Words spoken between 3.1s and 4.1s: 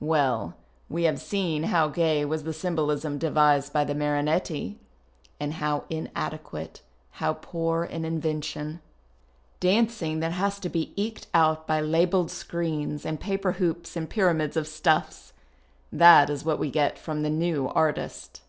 devised by the